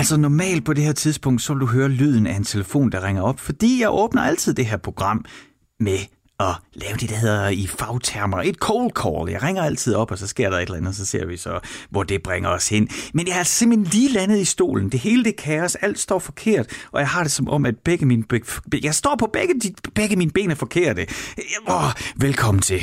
[0.00, 3.04] Altså normalt på det her tidspunkt, så vil du høre lyden af en telefon, der
[3.04, 5.24] ringer op, fordi jeg åbner altid det her program
[5.80, 5.98] med
[6.40, 9.32] at lave det, der hedder i fagtermer et cold call.
[9.32, 11.36] Jeg ringer altid op, og så sker der et eller andet, og så ser vi
[11.36, 11.58] så,
[11.90, 12.88] hvor det bringer os hen.
[13.14, 14.92] Men jeg har simpelthen lige landet i stolen.
[14.92, 18.06] Det hele det kaos, alt står forkert, og jeg har det som om, at begge
[18.06, 18.24] mine,
[18.82, 19.54] jeg står på begge,
[19.94, 21.06] begge mine ben er forkerte.
[21.68, 22.82] Åh, velkommen til.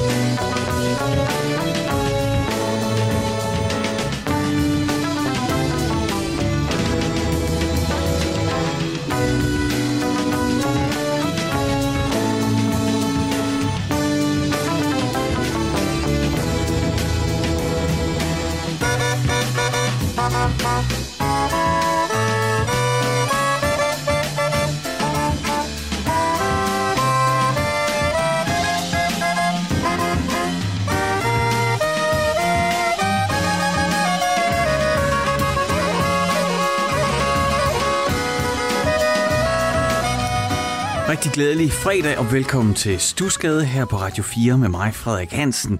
[41.11, 45.79] Rigtig glædelig fredag og velkommen til Stusgade her på Radio 4 med mig, Frederik Hansen.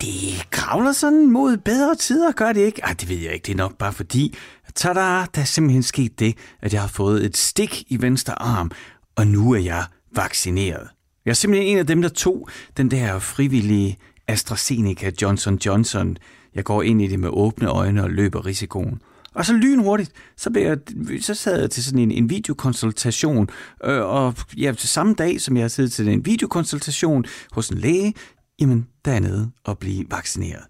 [0.00, 2.82] Det kravler sådan mod bedre tider, gør det ikke?
[2.82, 3.46] Ej, det ved jeg ikke.
[3.46, 4.36] Det er nok bare fordi,
[4.74, 5.00] tada,
[5.34, 8.70] der er simpelthen sket det, at jeg har fået et stik i venstre arm,
[9.16, 9.84] og nu er jeg
[10.16, 10.88] vaccineret.
[11.24, 16.16] Jeg er simpelthen en af dem, der tog den der frivillige AstraZeneca Johnson Johnson.
[16.54, 19.02] Jeg går ind i det med åbne øjne og løber risikoen.
[19.34, 20.78] Og så lynhurtigt, så, blev jeg,
[21.20, 23.48] så sad jeg til sådan en, en videokonsultation,
[23.84, 27.78] øh, og ja, til samme dag, som jeg har siddet til en videokonsultation hos en
[27.78, 28.14] læge,
[28.60, 30.64] jamen, der er nede og blive vaccineret.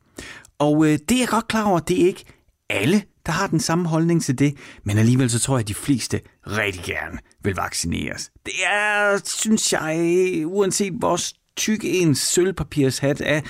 [0.59, 2.25] Og øh, det er jeg godt klar over, det er ikke
[2.71, 5.75] alle, der har den samme holdning til det, men alligevel så tror jeg, at de
[5.75, 8.31] fleste rigtig gerne vil vaccineres.
[8.47, 11.19] Det er, synes jeg, uanset hvor
[11.56, 13.41] tyk ens sølvpapirshat er,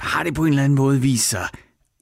[0.00, 1.48] har det på en eller anden måde vist sig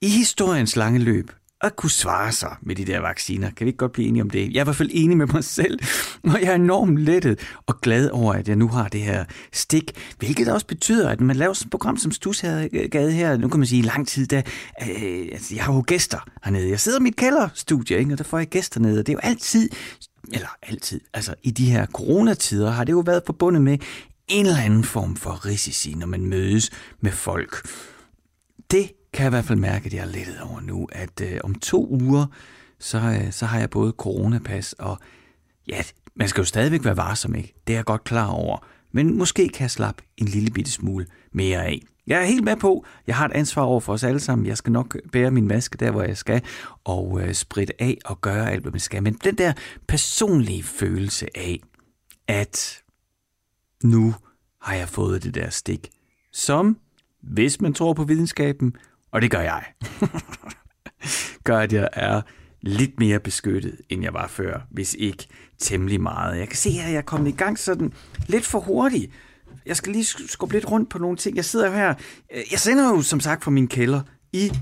[0.03, 1.31] i historiens lange løb
[1.61, 3.51] at kunne svare sig med de der vacciner.
[3.51, 4.53] Kan vi ikke godt blive enige om det?
[4.53, 5.79] Jeg er i hvert fald enig med mig selv,
[6.25, 10.15] og jeg er enormt lettet og glad over, at jeg nu har det her stik,
[10.19, 13.67] hvilket også betyder, at man laver sådan et program som Stusgade her, nu kan man
[13.67, 14.43] sige i lang tid, da,
[14.83, 16.69] øh, altså, jeg har jo gæster hernede.
[16.69, 18.15] Jeg sidder i mit kælderstudie, ikke?
[18.15, 19.71] og der får jeg gæster nede, og det er jo altid,
[20.33, 23.79] eller altid, altså i de her coronatider har det jo været forbundet med
[24.29, 27.69] en eller anden form for risici, når man mødes med folk.
[28.71, 31.41] Det kan jeg i hvert fald mærke, at jeg er lettet over nu, at øh,
[31.45, 32.27] om to uger,
[32.79, 34.99] så, øh, så har jeg både coronapas og,
[35.69, 35.83] ja,
[36.17, 37.55] man skal jo stadigvæk være varsom, ikke?
[37.67, 38.67] Det er jeg godt klar over.
[38.93, 41.83] Men måske kan jeg slappe en lille bitte smule mere af.
[42.07, 44.47] Jeg er helt med på, jeg har et ansvar over for os alle sammen.
[44.47, 46.43] Jeg skal nok bære min maske der, hvor jeg skal,
[46.85, 49.03] og øh, spritte af og gøre alt, hvad man skal.
[49.03, 49.53] Men den der
[49.89, 51.61] personlige følelse af,
[52.29, 52.83] at
[53.85, 54.15] nu
[54.61, 55.89] har jeg fået det der stik,
[56.33, 56.79] som,
[57.23, 58.77] hvis man tror på videnskaben,
[59.17, 59.65] og det gør jeg,
[61.45, 62.23] gør, at jeg er
[62.61, 65.27] lidt mere beskyttet, end jeg var før, hvis ikke
[65.59, 66.39] temmelig meget.
[66.39, 67.93] Jeg kan se, at jeg er kommet i gang sådan
[68.27, 69.13] lidt for hurtigt.
[69.67, 71.37] Jeg skal lige skubbe lidt rundt på nogle ting.
[71.37, 71.95] Jeg sidder her.
[72.51, 74.01] Jeg sender jo som sagt fra min kælder
[74.33, 74.53] i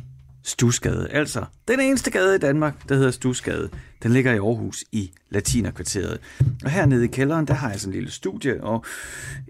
[0.44, 1.08] Stusgade.
[1.10, 3.70] Altså, den eneste gade i Danmark, der hedder Stusgade.
[4.02, 6.20] Den ligger i Aarhus i Latinerkvarteret.
[6.64, 8.64] Og hernede i kælderen, der har jeg sådan en lille studie.
[8.64, 8.84] Og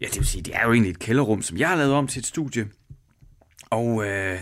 [0.03, 2.07] ja, det vil sige, det er jo egentlig et kælderrum, som jeg har lavet om
[2.07, 2.67] til et studie.
[3.71, 4.41] Og øh,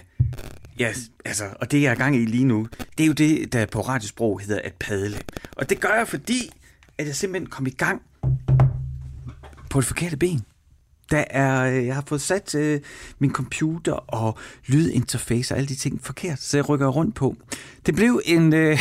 [0.79, 0.93] ja,
[1.25, 2.67] altså, og det jeg er gang i lige nu,
[2.99, 5.19] det er jo det, der på radiosprog hedder at padle.
[5.57, 6.51] Og det gør jeg, fordi
[6.99, 8.03] at jeg simpelthen kom i gang
[9.71, 10.41] på det forkerte ben.
[11.11, 12.81] Der er, øh, jeg har fået sat øh,
[13.19, 17.37] min computer og lydinterface og alle de ting forkert, så jeg rykker rundt på.
[17.87, 18.79] Det blev en, øh,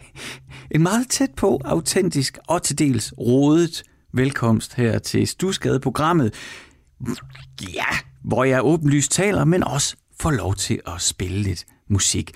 [0.74, 6.34] en meget tæt på, autentisk og til dels rodet velkomst her til Stusgade-programmet.
[7.74, 7.86] Ja,
[8.24, 12.32] hvor jeg åbenlyst taler, men også får lov til at spille lidt musik.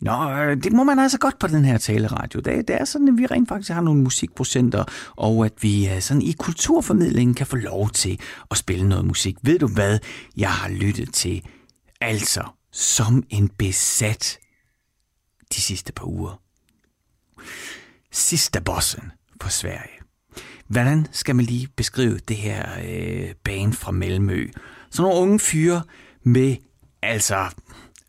[0.00, 2.40] Nå, øh, det må man altså godt på den her taleradio.
[2.40, 4.84] Det, det er sådan, at vi rent faktisk har nogle musikprocenter,
[5.16, 8.20] og at vi øh, sådan i kulturformidlingen kan få lov til
[8.50, 9.36] at spille noget musik.
[9.42, 9.98] Ved du hvad,
[10.36, 11.42] jeg har lyttet til?
[12.00, 12.42] Altså,
[12.72, 14.38] som en besat
[15.54, 16.40] de sidste par uger.
[18.12, 19.98] Sidste bossen på Sverige.
[20.66, 24.50] Hvordan skal man lige beskrive det her øh, band fra Malmø?
[24.90, 25.82] Sådan nogle unge fyre
[26.22, 26.56] med
[27.02, 27.46] altså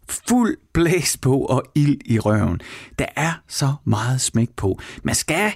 [0.10, 2.62] fuld blæs på og ild i røven.
[3.00, 4.80] Der er så meget smæk på.
[5.04, 5.54] Man skal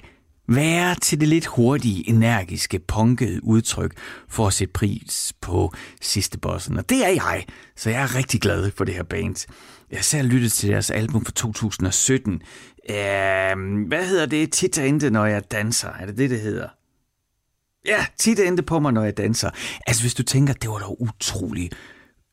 [0.48, 3.96] være til det lidt hurtige, energiske, punkede udtryk
[4.28, 6.78] for at sætte pris på sidste bossen.
[6.78, 7.44] Og det er jeg,
[7.76, 9.46] så jeg er rigtig glad for det her band.
[9.90, 12.32] Jeg har selv lyttet til deres album fra 2017.
[12.90, 14.52] Uh, øhm, hvad hedder det?
[14.52, 15.88] Tit ikke, når jeg danser.
[15.88, 16.68] Er det det, det hedder?
[17.86, 19.50] Ja, tit endte på mig, når jeg danser.
[19.86, 21.74] Altså, hvis du tænker, det var da utroligt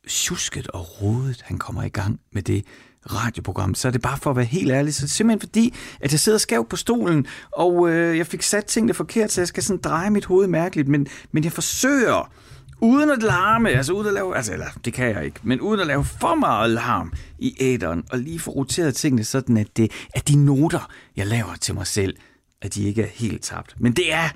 [0.08, 2.64] tjusket og rodet, han kommer i gang med det
[3.12, 5.74] radioprogram, så er det bare for at være helt ærlig, så er det simpelthen fordi,
[6.00, 9.48] at jeg sidder skævt på stolen, og øh, jeg fik sat tingene forkert, så jeg
[9.48, 12.32] skal sådan dreje mit hoved mærkeligt, men, men jeg forsøger,
[12.80, 15.80] uden at larme, altså uden at lave, altså eller, det kan jeg ikke, men uden
[15.80, 19.92] at lave for meget larm i æderen, og lige få roteret tingene sådan, at, det,
[20.14, 22.16] at de noter, jeg laver til mig selv,
[22.62, 23.74] at de ikke er helt tabt.
[23.78, 24.28] Men det er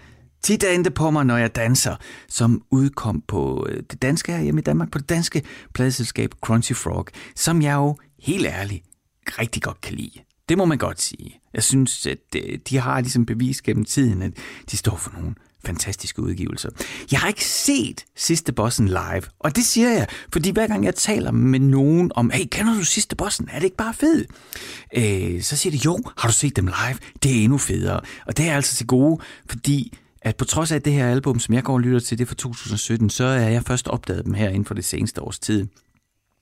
[0.47, 1.97] Tit er endte på mig, når jeg danser,
[2.29, 5.43] som udkom på øh, det danske her hjemme i Danmark, på det danske
[5.75, 7.07] pladeselskab Crunchy Frog,
[7.37, 8.85] som jeg jo helt ærligt
[9.39, 10.21] rigtig godt kan lide.
[10.49, 11.41] Det må man godt sige.
[11.55, 14.33] Jeg synes, at øh, de har ligesom bevis gennem tiden, at
[14.71, 15.35] de står for nogle
[15.65, 16.71] fantastiske udgivelser.
[17.11, 20.95] Jeg har ikke set Sidste Bossen live, og det siger jeg, fordi hver gang jeg
[20.95, 23.49] taler med nogen om, hey, kender du Sidste Bossen?
[23.53, 24.31] Er det ikke bare fedt?
[24.97, 26.99] Øh, så siger de, jo, har du set dem live?
[27.23, 28.01] Det er endnu federe.
[28.27, 29.93] Og det er altså til gode, fordi
[30.27, 32.29] at på trods af det her album, som jeg går og lytter til, det er
[32.29, 35.67] fra 2017, så er jeg først opdaget dem her inden for det seneste års tid.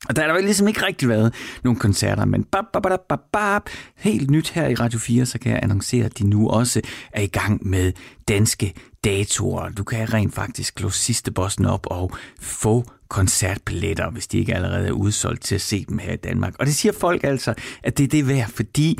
[0.08, 1.34] Og der har der ligesom ikke rigtig været
[1.64, 3.70] nogle koncerter, men bap, bap, bap, bap, bap.
[3.96, 6.80] helt nyt her i Radio 4, så kan jeg annoncere, at de nu også
[7.12, 7.92] er i gang med
[8.28, 9.68] danske datoer.
[9.68, 14.88] Du kan rent faktisk slå sidste bossen op og få koncertbilletter, hvis de ikke allerede
[14.88, 16.54] er udsolgt til at se dem her i Danmark.
[16.58, 18.98] Og det siger folk altså, at det er det værd, fordi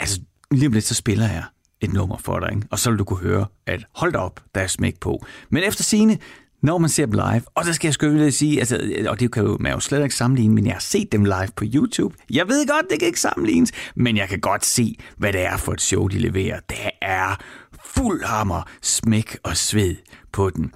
[0.00, 1.44] altså, lige om lidt så spiller jeg
[1.80, 2.66] et nummer for dig, ikke?
[2.70, 5.24] og så vil du kunne høre, at hold op, der er smæk på.
[5.50, 6.18] Men efter sine,
[6.62, 9.42] når man ser dem live, og så skal jeg skønne sige, altså, og det kan
[9.42, 12.14] jo, man jo slet ikke sammenligne, men jeg har set dem live på YouTube.
[12.30, 15.56] Jeg ved godt, det kan ikke sammenlignes, men jeg kan godt se, hvad det er
[15.56, 16.60] for et show, de leverer.
[16.68, 17.36] Det er
[17.84, 19.96] fuld hammer, smæk og sved
[20.32, 20.72] på den.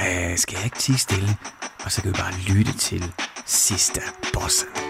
[0.00, 1.36] Uh, skal jeg ikke tige stille?
[1.84, 3.12] Og så kan vi bare lytte til
[3.46, 4.00] sidste
[4.34, 4.85] bossen.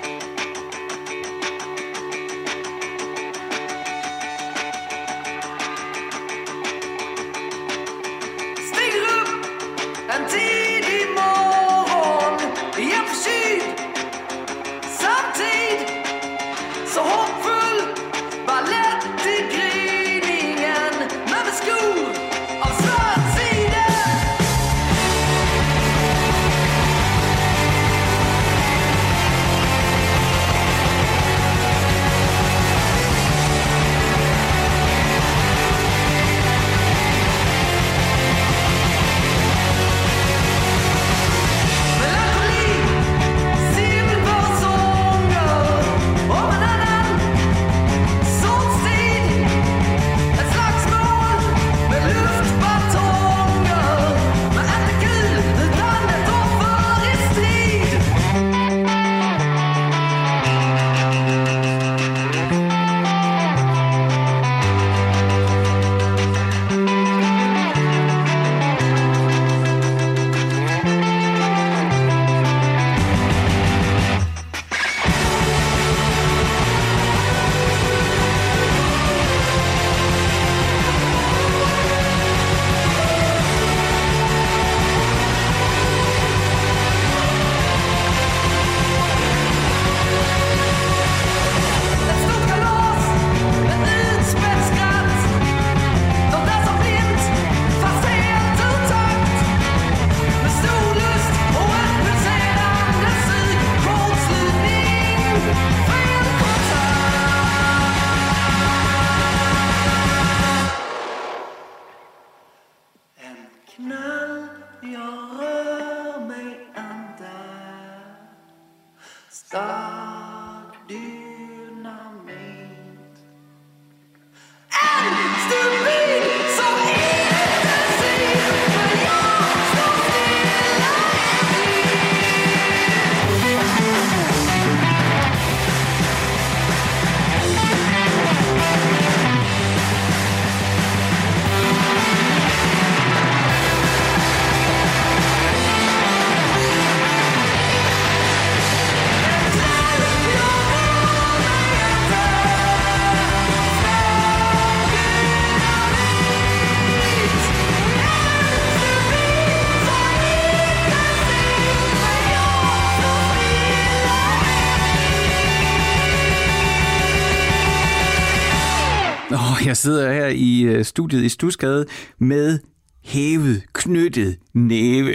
[169.76, 171.86] Jeg sidder her i øh, studiet i Stusgade
[172.18, 172.58] med
[173.04, 175.12] hævet, knyttet næve.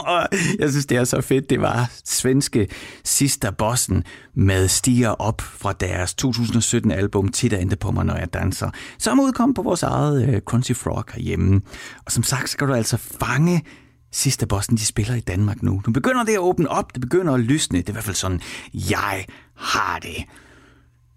[0.60, 1.50] jeg synes, det er så fedt.
[1.50, 2.68] Det var svenske
[3.04, 8.70] Sister Bossen med Stiger op fra deres 2017-album Titter endte på mig, når jeg danser,
[8.98, 11.60] som udkom på vores eget øh, uh, Crunchy Frog herhjemme.
[12.06, 13.64] Og som sagt, så kan du altså fange
[14.12, 15.82] Sister Bossen, de spiller i Danmark nu.
[15.86, 17.78] Nu begynder det at åbne op, det begynder at lysne.
[17.78, 18.40] Det er i hvert fald sådan,
[18.74, 20.24] jeg har det.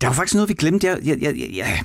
[0.01, 0.87] Der var faktisk noget, vi glemte.
[0.87, 1.83] Jeg, jeg, jeg, jeg,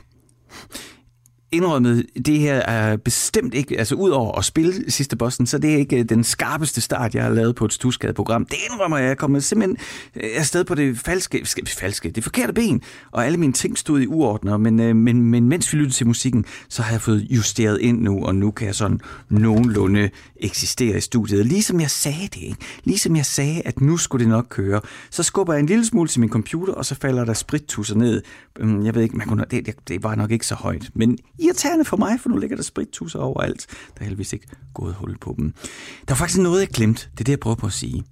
[1.53, 5.73] indrømmet, det her er bestemt ikke, altså ud over at spille sidste bossen, så det
[5.73, 8.45] er ikke øh, den skarpeste start, jeg har lavet på et stusgade-program.
[8.45, 9.77] Det indrømmer jeg, jeg kommer simpelthen
[10.17, 14.07] øh, afsted på det falske, falske, det forkerte ben, og alle mine ting stod i
[14.07, 17.81] uordner, men, øh, men, men mens vi lyttede til musikken, så har jeg fået justeret
[17.81, 21.47] ind nu, og nu kan jeg sådan nogenlunde eksistere i studiet.
[21.47, 22.57] Ligesom jeg sagde det, ikke?
[22.85, 24.81] Ligesom jeg sagde, at nu skulle det nok køre,
[25.11, 28.23] så skubber jeg en lille smule til min computer, og så falder der sprittusser ned.
[28.61, 31.85] Mm, jeg ved ikke, man kunne, det, det var nok ikke så højt, men irriterende
[31.85, 33.67] for mig, for nu ligger der sprittusser overalt.
[33.69, 35.55] Der er heldigvis ikke gået hul på dem.
[36.09, 37.09] Der var faktisk noget, jeg glemte.
[37.13, 38.05] Det er det, jeg prøver på at sige.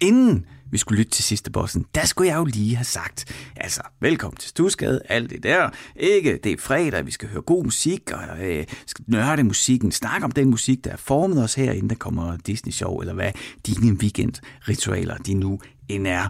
[0.00, 3.80] Inden vi skulle lytte til sidste bossen, der skulle jeg jo lige have sagt, altså,
[4.00, 5.70] velkommen til Stusgade, alt det der.
[5.96, 10.24] Ikke, det er fredag, vi skal høre god musik, og øh, skal nørde musikken, snakke
[10.24, 13.32] om den musik, der er formet os her, inden der kommer Disney Show, eller hvad
[13.66, 16.28] dine weekendritualer, de nu end er.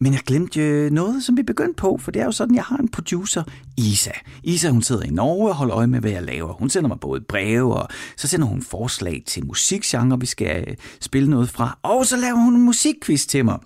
[0.00, 2.64] Men jeg glemte øh, noget, som vi begyndte på, for det er jo sådan, jeg
[2.64, 3.42] har en producer,
[3.76, 4.10] Isa.
[4.42, 6.52] Isa, hun sidder i Norge og holder øje med, hvad jeg laver.
[6.52, 10.76] Hun sender mig både breve, og så sender hun forslag til musikgenre, vi skal øh,
[11.00, 11.78] spille noget fra.
[11.82, 13.58] Og så laver hun en musikquiz til mig.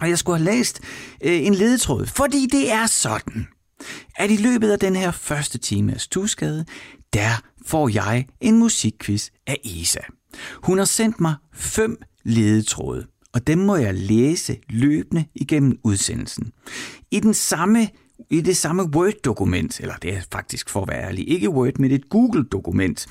[0.00, 0.80] Og jeg skulle have læst
[1.24, 3.46] øh, en ledetråd, fordi det er sådan,
[4.16, 6.64] at i løbet af den her første time af Stusgade,
[7.12, 10.00] der får jeg en musikquiz af Isa.
[10.62, 16.52] Hun har sendt mig fem ledetråde og dem må jeg læse løbende igennem udsendelsen.
[17.10, 17.88] I den samme
[18.30, 21.90] i det samme Word-dokument, eller det er faktisk for at være ærlig, ikke Word, men
[21.90, 23.06] et Google-dokument,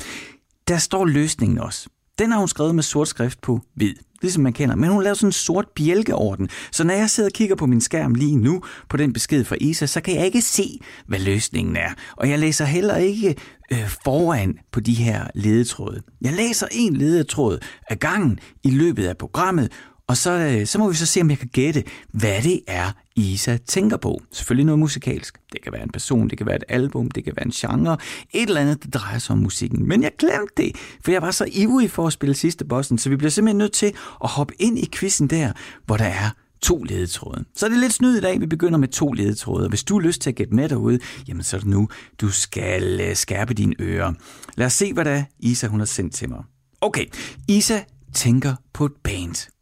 [0.68, 1.90] der står løsningen også.
[2.20, 5.14] Den har hun skrevet med sort skrift på hvid, ligesom man kender, men hun laver
[5.14, 6.50] sådan en sort bjælke over den.
[6.72, 9.56] Så når jeg sidder og kigger på min skærm lige nu, på den besked fra
[9.62, 11.90] Isa, så kan jeg ikke se, hvad løsningen er.
[12.18, 13.36] Og jeg læser heller ikke
[13.72, 16.02] øh, foran på de her ledetråde.
[16.22, 17.60] Jeg læser en ledetråd
[17.90, 19.72] ad gangen i løbet af programmet,
[20.10, 22.92] og så, øh, så må vi så se, om jeg kan gætte, hvad det er,
[23.16, 24.22] Isa tænker på.
[24.32, 25.38] Selvfølgelig noget musikalsk.
[25.54, 27.98] Det kan være en person, det kan være et album, det kan være en genre.
[28.34, 29.88] Et eller andet, der drejer sig om musikken.
[29.88, 30.76] Men jeg glemte det,
[31.06, 33.72] for jeg var så ivrig for at spille sidste bossen, så vi bliver simpelthen nødt
[33.72, 35.52] til at hoppe ind i quizzen der,
[35.86, 36.30] hvor der er
[36.62, 37.46] to ledetråde.
[37.56, 39.70] Så er det lidt snyd i dag, vi begynder med to ledetråde.
[39.70, 41.90] Hvis du har lyst til at gætte med derude, jamen så er det nu,
[42.22, 44.14] du skal øh, skærpe dine ører.
[44.58, 46.44] Lad os se, hvad der er, Isa hun har sendt til mig.
[46.82, 47.06] Okay,
[47.48, 47.80] Isa
[48.14, 49.59] tænker på et band.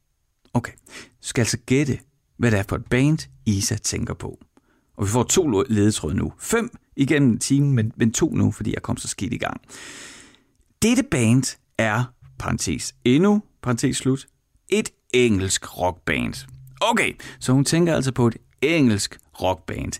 [0.58, 2.00] Okay, du skal altså gætte,
[2.38, 4.40] hvad det er for et band, Isa tænker på.
[4.96, 6.34] Og vi får to ledetråde nu.
[6.40, 9.62] Fem igennem timen, men, men to nu, fordi jeg kom så skidt i gang.
[10.82, 14.28] Dette band er, parentes endnu, parentes slut,
[14.70, 16.48] et engelsk rockband.
[16.82, 19.92] Okay, så hun tænker altså på et engelsk rockband.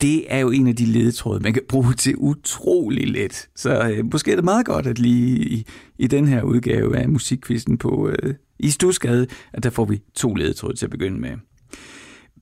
[0.00, 3.48] Det er jo en af de ledetråde, man kan bruge til utrolig let.
[3.56, 5.66] Så øh, måske er det meget godt, at lige i,
[5.98, 10.34] i den her udgave af musikkvisten på øh, i Stusgade, at der får vi to
[10.34, 11.36] ledetråde til at begynde med.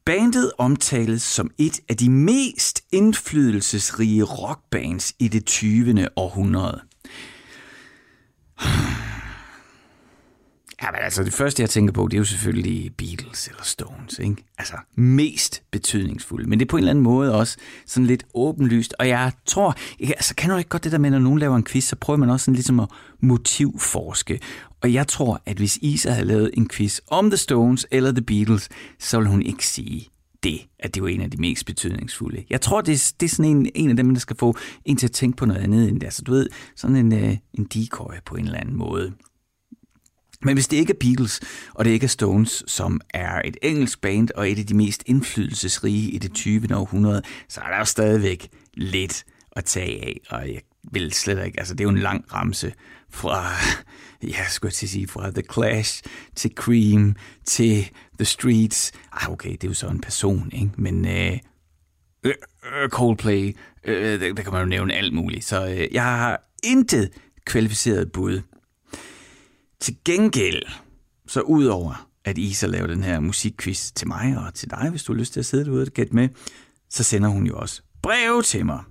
[0.06, 6.08] Bandet omtales som et af de mest indflydelsesrige rockbands i det 20.
[6.16, 6.80] århundrede.
[10.82, 14.18] Ja, men altså det første, jeg tænker på, det er jo selvfølgelig Beatles eller Stones,
[14.18, 14.44] ikke?
[14.58, 16.48] Altså mest betydningsfulde.
[16.48, 17.56] Men det er på en eller anden måde også
[17.86, 18.94] sådan lidt åbenlyst.
[18.98, 21.56] Og jeg tror, jeg, altså kan du ikke godt det der med, når nogen laver
[21.56, 22.88] en quiz, så prøver man også sådan ligesom at
[23.20, 24.40] motivforske.
[24.80, 28.22] Og jeg tror, at hvis Isa havde lavet en quiz om The Stones eller The
[28.22, 28.68] Beatles,
[28.98, 30.08] så ville hun ikke sige
[30.42, 32.44] det, at det var en af de mest betydningsfulde.
[32.50, 34.96] Jeg tror, det er, det er sådan en, en af dem, der skal få en
[34.96, 36.06] til at tænke på noget andet end det.
[36.06, 39.12] Altså, du ved, sådan en, øh, en decoy på en eller anden måde.
[40.42, 41.40] Men hvis det ikke er Beatles,
[41.74, 45.02] og det ikke er Stones, som er et engelsk band og et af de mest
[45.06, 46.76] indflydelsesrige i det 20.
[46.76, 50.60] århundrede, så er der jo stadigvæk lidt at tage af, og jeg
[50.92, 52.72] vil slet ikke, altså det er jo en lang ramse
[53.10, 53.44] fra,
[54.32, 56.02] ja, skulle jeg til at sige, fra The Clash
[56.34, 58.92] til Cream til The Streets.
[59.12, 60.70] Ah, okay, det er jo så en person, ikke?
[60.76, 61.38] Men øh,
[62.24, 62.34] øh,
[62.82, 65.44] øh Coldplay, øh, der, der kan man jo nævne alt muligt.
[65.44, 67.10] Så øh, jeg har intet
[67.44, 68.40] kvalificeret bud
[69.80, 70.62] til gengæld,
[71.26, 75.12] så udover at Isa laver den her musikquiz til mig og til dig, hvis du
[75.12, 76.28] har lyst til at sidde derude og gætte med,
[76.90, 78.82] så sender hun jo også brev til mig.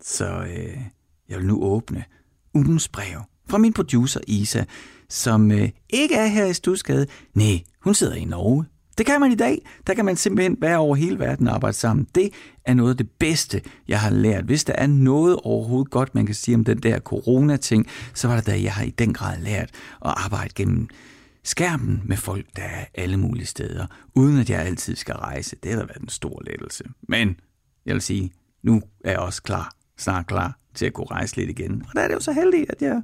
[0.00, 0.78] Så øh,
[1.28, 2.04] jeg vil nu åbne
[2.54, 4.64] ugens brev fra min producer Isa,
[5.08, 7.06] som øh, ikke er her i Stusgade.
[7.34, 8.64] Nej, hun sidder i Norge.
[8.98, 9.66] Det kan man i dag.
[9.86, 12.06] Der kan man simpelthen være over hele verden og arbejde sammen.
[12.14, 12.30] Det
[12.64, 14.44] er noget af det bedste, jeg har lært.
[14.44, 18.36] Hvis der er noget overhovedet godt, man kan sige om den der corona-ting, så var
[18.36, 19.70] det da, jeg har i den grad lært
[20.04, 20.88] at arbejde gennem
[21.44, 25.56] skærmen med folk, der er alle mulige steder, uden at jeg altid skal rejse.
[25.62, 26.84] Det har da været en stor lettelse.
[27.08, 27.36] Men
[27.86, 28.32] jeg vil sige,
[28.62, 31.82] nu er jeg også klar, snart klar til at kunne rejse lidt igen.
[31.88, 33.02] Og der er det jo så heldigt, at jeg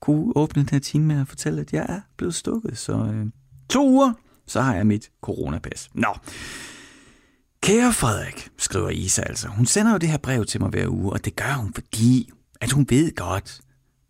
[0.00, 2.78] kunne åbne den her time med at fortælle, at jeg er blevet stukket.
[2.78, 3.26] Så øh,
[3.68, 4.12] to uger,
[4.50, 5.88] så har jeg mit coronapas.
[5.94, 6.14] Nå.
[7.62, 9.48] Kære Frederik, skriver Isa altså.
[9.48, 12.30] Hun sender jo det her brev til mig hver uge, og det gør hun, fordi
[12.60, 13.60] at hun ved godt,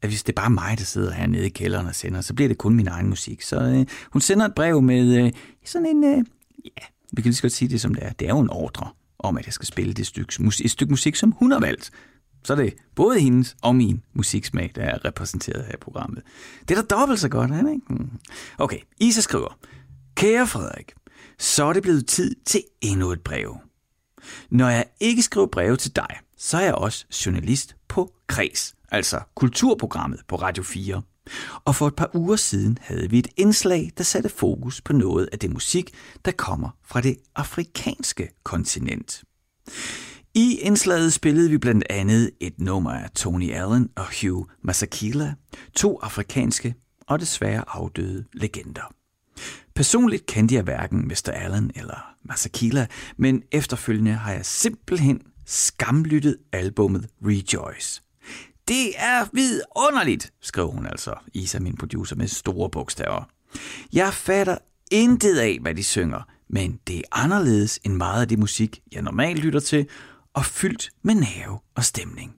[0.02, 2.48] at hvis det er bare mig, der sidder hernede i kælderen og sender, så bliver
[2.48, 3.42] det kun min egen musik.
[3.42, 5.32] Så øh, hun sender et brev med øh,
[5.64, 6.24] sådan en, øh,
[6.64, 8.12] ja, vi kan lige så godt sige det som det er.
[8.12, 10.32] Det er jo en ordre om, at jeg skal spille det stykke,
[10.64, 11.90] et stykke musik, som hun har valgt.
[12.44, 16.22] Så er det både hendes og min musiksmag, der er repræsenteret her i programmet.
[16.68, 17.86] Det er da dobbelt så godt, er det ikke?
[17.88, 18.10] Mm.
[18.58, 19.58] Okay, Isa skriver,
[20.14, 20.92] Kære Frederik,
[21.38, 23.56] så er det blevet tid til endnu et brev.
[24.50, 29.20] Når jeg ikke skriver breve til dig, så er jeg også journalist på Kres, altså
[29.34, 31.02] kulturprogrammet på Radio 4.
[31.64, 35.28] Og for et par uger siden havde vi et indslag, der satte fokus på noget
[35.32, 39.24] af det musik, der kommer fra det afrikanske kontinent.
[40.34, 45.34] I indslaget spillede vi blandt andet et nummer af Tony Allen og Hugh Masakila,
[45.76, 46.74] to afrikanske
[47.06, 48.99] og desværre afdøde legender.
[49.74, 51.30] Personligt kendte jeg hverken Mr.
[51.32, 52.86] Allen eller Masakila,
[53.16, 58.02] men efterfølgende har jeg simpelthen skamlyttet albummet Rejoice.
[58.68, 63.24] Det er vidunderligt, skrev hun altså, Isa, min producer, med store bogstaver.
[63.92, 64.58] Jeg fatter
[64.90, 69.02] intet af, hvad de synger, men det er anderledes end meget af det musik, jeg
[69.02, 69.86] normalt lytter til,
[70.34, 72.34] og fyldt med nerve og stemning.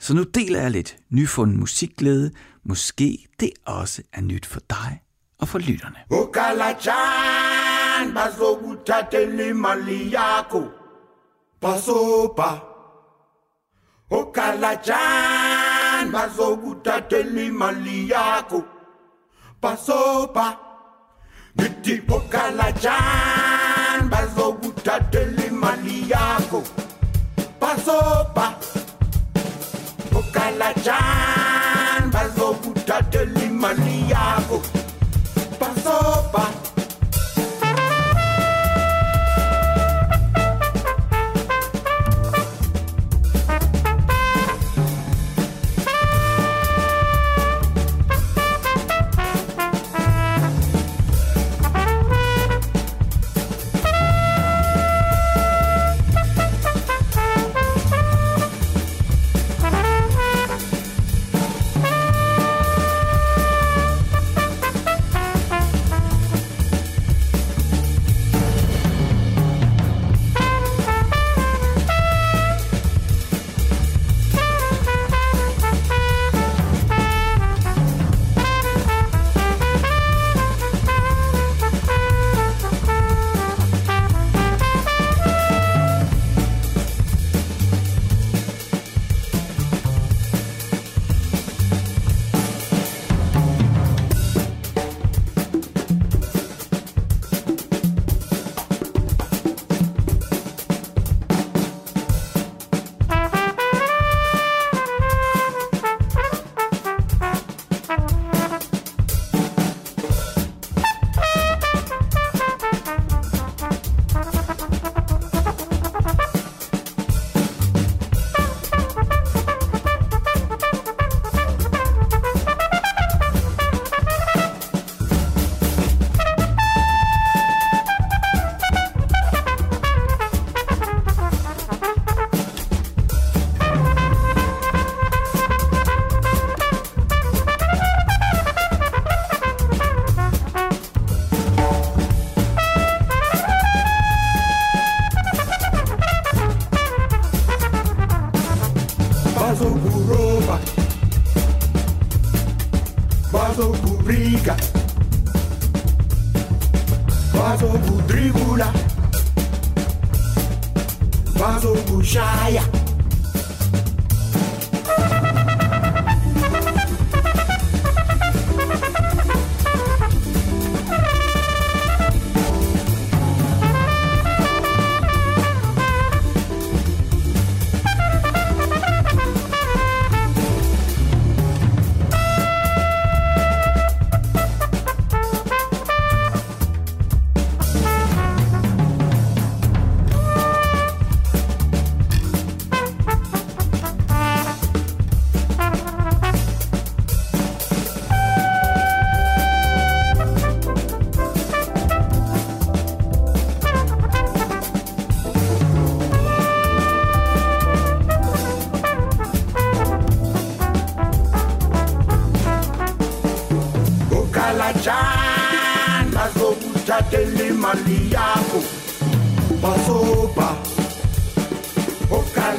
[0.00, 2.30] Så nu deler jeg lidt nyfunden musikglæde.
[2.64, 5.00] Måske det også er nyt for dig
[5.44, 6.00] og for lytterne.
[6.20, 10.62] Ukalajan bazokuthathela imali yakho.
[11.60, 12.50] Basoba
[14.10, 18.60] Ukalajan bazokuthathela imali yakho.
[19.62, 20.46] Basoba
[21.56, 26.60] Ngithi ukalajan bazokuthathela imali yakho.
[27.60, 28.46] Basoba
[30.18, 31.53] Ukalajan
[35.84, 36.13] soul.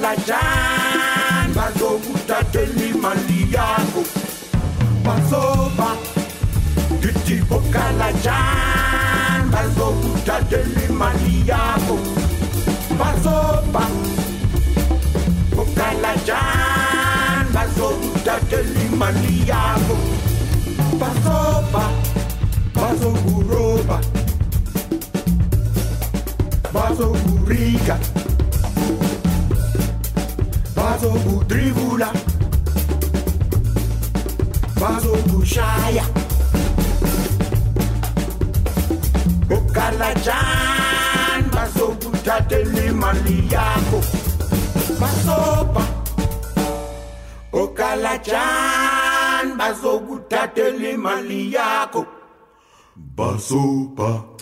[0.05, 4.05] Okalajan bazokuthathela imali yakho
[5.01, 5.97] basoba
[7.01, 11.97] Dithi Okalajan bazokuthathela imali yakho
[12.99, 13.83] basoba
[15.57, 19.97] Okalajan bazokuthathela imali yakho
[21.01, 21.85] basoba
[22.77, 23.97] bazokuroba
[26.73, 27.97] bazokuriga
[30.95, 32.09] bazokudribula
[34.79, 36.05] bazokushaya.
[39.57, 43.99] Okalajan bazokuthathela imali yakho.
[44.99, 45.83] Basoba
[47.51, 52.05] okalajan bazokuthathela imali yakho.
[52.95, 54.34] Basoba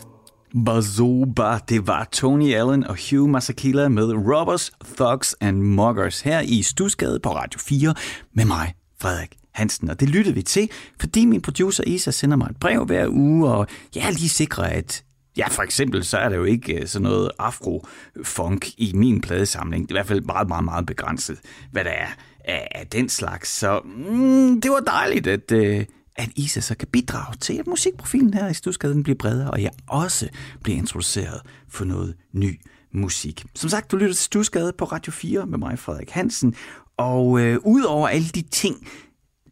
[0.53, 6.61] Bazoba, det var Tony Allen og Hugh Masakila med Robbers, Thugs and Muggers her i
[6.61, 7.93] Stusgade på Radio 4
[8.33, 9.89] med mig, Frederik Hansen.
[9.89, 13.49] Og det lyttede vi til, fordi min producer Isa sender mig et brev hver uge,
[13.49, 15.03] og jeg er lige sikker, at
[15.37, 19.89] Ja, for eksempel så er der jo ikke øh, sådan noget afro-funk i min pladesamling.
[19.89, 21.39] Det er i hvert fald meget, meget, meget begrænset,
[21.71, 22.07] hvad der er
[22.45, 23.49] af, af den slags.
[23.49, 28.33] Så mm, det var dejligt, at, øh, at Isa så kan bidrage til, at musikprofilen
[28.33, 30.29] her i Stusgaden bliver bredere, og jeg også
[30.63, 32.59] bliver introduceret for noget ny
[32.91, 33.45] musik.
[33.55, 36.55] Som sagt, du lytter til Stusgade på Radio 4 med mig, Frederik Hansen,
[36.97, 38.87] og øh, udover alle de ting,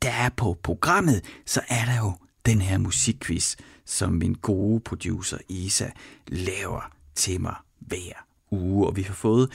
[0.02, 2.14] der er på programmet, så er der jo
[2.46, 5.90] den her musikquiz, som min gode producer Isa
[6.28, 8.88] laver til mig hver uge.
[8.88, 9.52] Og vi har fået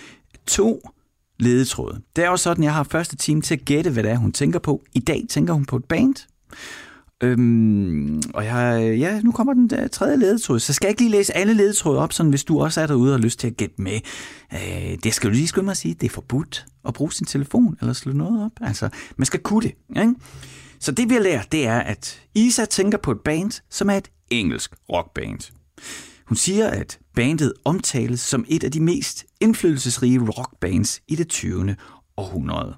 [0.47, 0.89] to
[1.39, 2.01] ledetråde.
[2.17, 4.33] Det er jo sådan, jeg har første time til at gætte, hvad det er, hun
[4.33, 4.85] tænker på.
[4.95, 6.15] I dag tænker hun på et band.
[7.23, 11.11] Øhm, og jeg, ja, nu kommer den der tredje ledetråd, så skal jeg ikke lige
[11.11, 13.57] læse alle ledetråde op, sådan hvis du også er derude og har lyst til at
[13.57, 14.01] gætte med.
[14.53, 17.27] Øh, det skal du lige skynde mig at sige, det er forbudt at bruge sin
[17.27, 18.51] telefon eller slå noget op.
[18.61, 19.73] Altså, man skal kunne det.
[20.01, 20.15] Ikke?
[20.81, 23.95] Så det vi har lært, det er, at Isa tænker på et band, som er
[23.95, 25.53] et engelsk rockband.
[26.27, 31.77] Hun siger, at bandet omtales som et af de mest indflydelsesrige rockbands i det 20.
[32.17, 32.75] århundrede.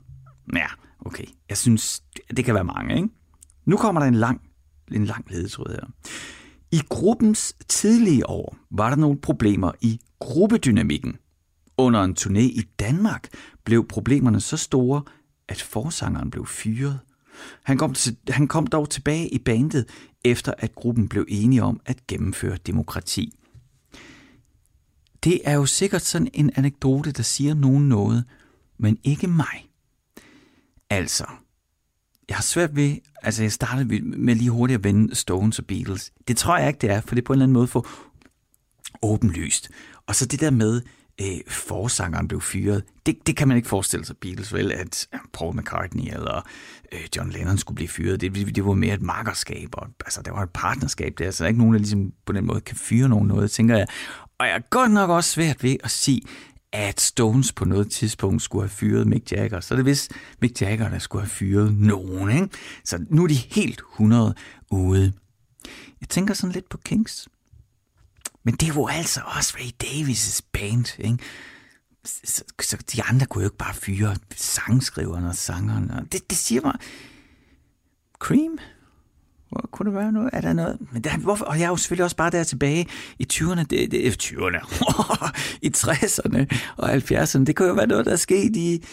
[0.54, 0.66] Ja,
[1.06, 1.24] okay.
[1.48, 2.02] Jeg synes,
[2.36, 3.08] det kan være mange, ikke?
[3.68, 4.40] Nu kommer der en lang,
[4.92, 5.90] en lang ledetråd her.
[6.72, 11.16] I gruppens tidlige år var der nogle problemer i gruppedynamikken.
[11.76, 13.28] Under en turné i Danmark
[13.64, 15.02] blev problemerne så store,
[15.48, 17.00] at forsangeren blev fyret.
[17.62, 19.88] Han kom, til, han kom dog tilbage i bandet,
[20.24, 23.32] efter at gruppen blev enige om at gennemføre demokrati.
[25.24, 28.24] Det er jo sikkert sådan en anekdote, der siger nogen noget,
[28.78, 29.68] men ikke mig.
[30.90, 31.26] Altså,
[32.28, 36.12] jeg har svært ved, altså jeg startede med lige hurtigt at vende Stones og Beatles.
[36.28, 37.86] Det tror jeg ikke, det er, for det er på en eller anden måde for
[39.02, 39.70] åbenlyst.
[40.06, 40.82] Og så det der med,
[41.20, 45.56] øh, forsangeren blev fyret, det, det kan man ikke forestille sig Beatles vel, at Paul
[45.56, 46.46] McCartney eller
[46.92, 48.20] øh, John Lennon skulle blive fyret.
[48.20, 51.46] Det, det var mere et makkerskab, og altså, der var et partnerskab der, så der
[51.46, 53.86] er ikke nogen, der ligesom på den måde kan fyre nogen noget, tænker jeg.
[54.38, 56.22] Og jeg er godt nok også svært ved at sige,
[56.72, 59.60] at Stones på noget tidspunkt skulle have fyret Mick Jagger.
[59.60, 62.30] Så er det vist Mick Jagger, der skulle have fyret nogen.
[62.30, 62.48] Ikke?
[62.84, 64.34] Så nu er de helt 100
[64.70, 65.12] ude.
[66.00, 67.28] Jeg tænker sådan lidt på Kings.
[68.44, 70.98] Men det var altså også Ray Davis' band.
[70.98, 71.18] Ikke?
[72.04, 76.06] Så, så de andre kunne jo ikke bare fyre sangskriverne og sangerne.
[76.12, 76.74] Det, det siger mig...
[78.18, 78.58] Cream?
[79.50, 80.30] Hvor kunne det være noget?
[80.32, 80.78] Er der noget?
[80.92, 81.44] Men der, hvorfor?
[81.44, 82.86] Og jeg er jo selvfølgelig også bare der tilbage
[83.18, 84.60] i 20'erne, det, det, øh, 20'erne,
[85.66, 87.44] i 60'erne og 70'erne.
[87.44, 88.84] Det kunne jo være noget, der er sket i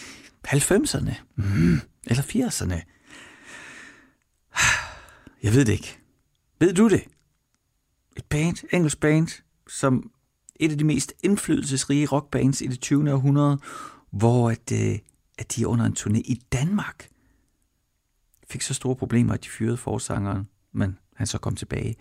[0.48, 1.80] 90'erne, mm, mm-hmm.
[2.06, 2.82] eller 80'erne.
[5.44, 5.98] Jeg ved det ikke.
[6.60, 7.04] Ved du det?
[8.18, 9.28] Et band, engelsk band,
[9.68, 10.12] som
[10.56, 13.14] et af de mest indflydelsesrige rockbands i det 20.
[13.14, 13.60] århundrede,
[14.12, 15.00] hvor at, øh,
[15.38, 17.10] at de under en turné i Danmark
[18.50, 21.96] fik så store problemer, at de fyrede forsangeren, men han så kom tilbage.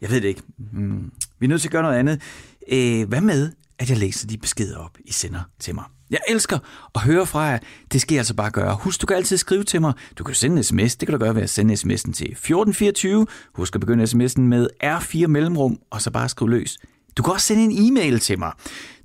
[0.00, 0.42] Jeg ved det ikke.
[0.72, 1.12] Mm.
[1.38, 2.22] Vi er nødt til at gøre noget andet.
[2.68, 5.84] Øh, hvad med, at jeg læser de beskeder op, I sender til mig?
[6.10, 6.58] Jeg elsker
[6.94, 7.58] at høre fra jer.
[7.92, 8.74] Det skal jeg altså bare gøre.
[8.74, 9.92] Husk, du kan altid skrive til mig.
[10.18, 10.96] Du kan sende en sms.
[10.96, 13.26] Det kan du gøre ved at sende sms'en til 1424.
[13.54, 16.78] Husk at begynde sms'en med R4 mellemrum, og så bare skrive løs.
[17.16, 18.52] Du kan også sende en e-mail til mig.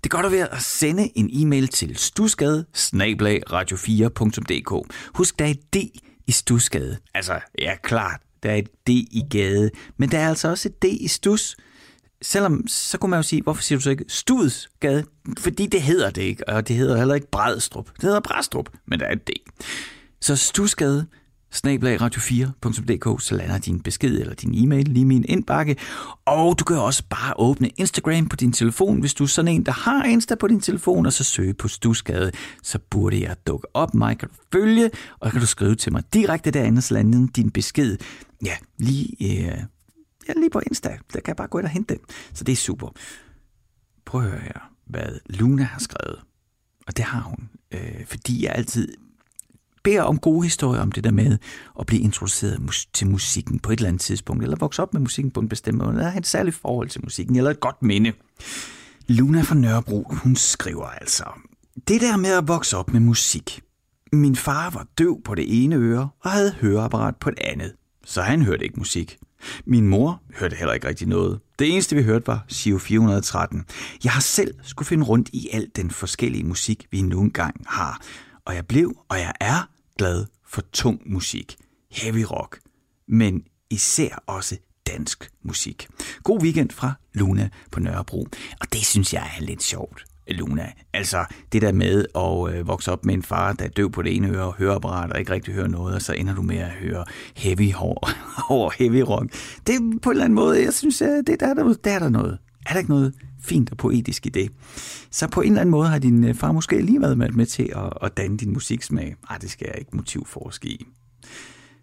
[0.03, 2.65] Det gør du ved at sende en e-mail til stusgade
[3.53, 4.95] radio4.dk.
[5.15, 5.77] Husk, der er et D
[6.27, 6.97] i Stusgade.
[7.13, 10.81] Altså, ja, klart, der er et D i gade, men der er altså også et
[10.81, 11.55] D i Stus.
[12.21, 15.05] Selvom, så kunne man jo sige, hvorfor siger du så ikke Studsgade?
[15.39, 17.85] Fordi det hedder det ikke, og det hedder heller ikke Bredstrup.
[17.95, 19.31] Det hedder Brædstrup, men der er et D.
[20.21, 21.07] Så Stusgade,
[21.55, 25.75] snablag radio4.dk, så lander din besked eller din e-mail lige i min indbakke.
[26.25, 29.65] Og du kan også bare åbne Instagram på din telefon, hvis du er sådan en,
[29.65, 32.31] der har Insta på din telefon, og så søge på Stusgade,
[32.63, 33.93] så burde jeg dukke op.
[33.93, 34.89] Mig kan du følge,
[35.19, 37.97] og kan du skrive til mig direkte derinde, så lander din besked.
[38.45, 39.63] Ja, lige, øh,
[40.27, 40.89] ja, lige på Insta.
[40.89, 42.03] Der kan jeg bare gå ind og hente den.
[42.33, 42.89] Så det er super.
[44.05, 46.19] Prøv at høre her, hvad Luna har skrevet.
[46.87, 48.87] Og det har hun, øh, fordi jeg altid
[49.85, 51.37] beder om gode historier om det der med
[51.79, 55.01] at blive introduceret mus- til musikken på et eller andet tidspunkt, eller vokse op med
[55.01, 57.81] musikken på en bestemt måde, eller have et særligt forhold til musikken, eller et godt
[57.81, 58.13] minde.
[59.07, 61.23] Luna fra Nørrebro, hun skriver altså,
[61.87, 63.61] det der med at vokse op med musik.
[64.13, 67.73] Min far var døv på det ene øre og havde høreapparat på det andet,
[68.05, 69.17] så han hørte ikke musik.
[69.65, 71.39] Min mor hørte heller ikke rigtig noget.
[71.59, 73.65] Det eneste, vi hørte, var Sio 413.
[74.03, 78.01] Jeg har selv skulle finde rundt i al den forskellige musik, vi nu engang har.
[78.45, 81.57] Og jeg blev, og jeg er glad for tung musik.
[81.91, 82.59] Heavy rock.
[83.07, 85.87] Men især også dansk musik.
[86.23, 88.27] God weekend fra Luna på Nørrebro.
[88.61, 90.05] Og det synes jeg er lidt sjovt.
[90.27, 90.71] Luna.
[90.93, 94.01] Altså det der med at øh, vokse op med en far, der er døv på
[94.01, 96.57] det ene øre og høreapparat og ikke rigtig hører noget, og så ender du med
[96.57, 97.05] at høre
[97.35, 98.09] heavy hår
[98.53, 99.31] over heavy rock.
[99.67, 101.91] Det er på en eller anden måde, jeg synes, øh, det, der, er der, der
[101.91, 102.37] er der noget.
[102.65, 103.13] Er der ikke noget
[103.45, 104.51] fint og poetisk i det?
[105.11, 107.45] Så på en eller anden måde har din øh, far måske lige været med, med
[107.45, 109.15] til at, at danne din musiksmag.
[109.29, 110.87] Ej, det skal jeg ikke motivforske i.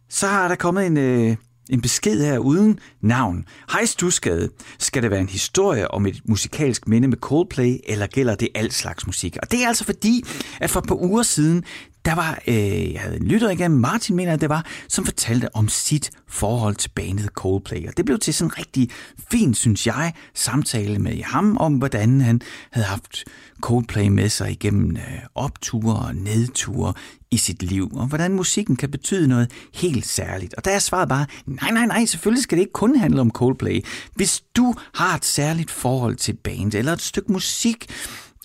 [0.08, 1.36] Så har der kommet en, øh,
[1.70, 3.44] en besked her uden navn.
[3.72, 4.48] Hej Stusgade.
[4.78, 8.74] Skal det være en historie om et musikalsk minde med Coldplay, eller gælder det alt
[8.74, 9.36] slags musik?
[9.42, 10.24] Og det er altså fordi,
[10.60, 11.64] at for et par uger siden,
[12.04, 15.56] der var, øh, jeg havde en lytter igen, Martin mener, at det var, som fortalte
[15.56, 17.88] om sit forhold til bandet Coldplay.
[17.88, 18.90] Og det blev til sådan en rigtig
[19.30, 23.24] fin, synes jeg, samtale med ham om, hvordan han havde haft
[23.60, 26.94] Coldplay med sig igennem øh, opture og nedture
[27.30, 30.54] i sit liv, og hvordan musikken kan betyde noget helt særligt.
[30.54, 33.30] Og der er svaret bare, nej, nej, nej, selvfølgelig skal det ikke kun handle om
[33.30, 33.84] Coldplay.
[34.14, 37.86] Hvis du har et særligt forhold til band, eller et stykke musik,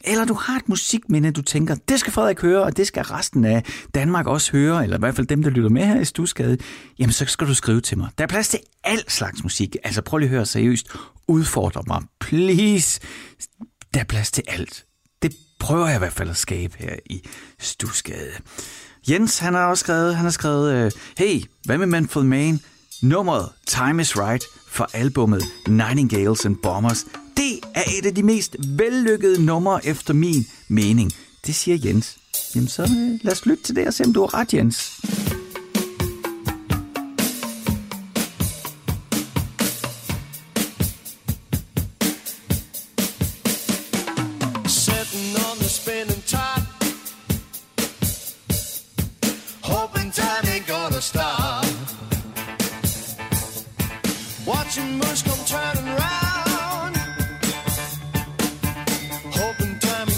[0.03, 3.45] eller du har et musikminde, du tænker, det skal Frederik høre, og det skal resten
[3.45, 3.63] af
[3.95, 6.57] Danmark også høre, eller i hvert fald dem, der lytter med her i Stusgade,
[6.99, 8.09] jamen så skal du skrive til mig.
[8.17, 9.75] Der er plads til al slags musik.
[9.83, 10.87] Altså prøv lige at høre seriøst.
[11.27, 12.01] Udfordre mig.
[12.19, 12.99] Please.
[13.93, 14.85] Der er plads til alt.
[15.21, 17.27] Det prøver jeg i hvert fald at skabe her i
[17.59, 18.31] Stusgade.
[19.09, 22.59] Jens, han har også skrevet, han har skrevet, øh, hey, hvad med Manfred Mann?
[23.01, 27.05] Nummeret Time is Right for albummet Nightingales and Bombers.
[27.37, 31.11] Det er et af de mest vellykkede numre efter min mening.
[31.45, 32.17] Det siger Jens.
[32.55, 34.99] Jamen så øh, lad os lytte til det og se, om du har ret, Jens.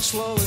[0.10, 0.38] slow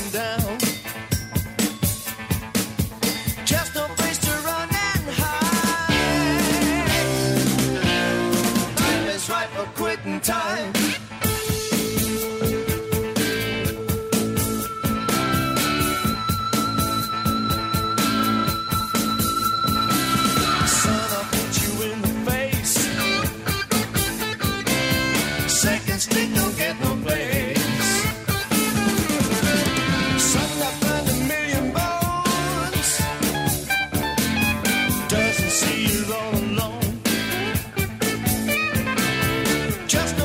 [39.92, 40.21] Just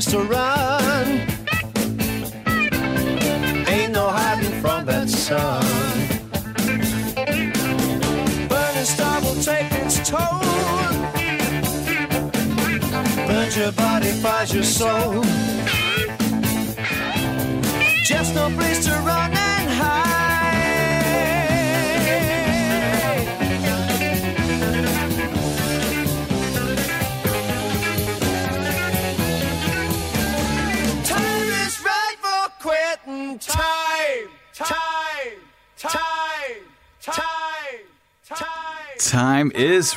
[0.00, 0.59] restaurant.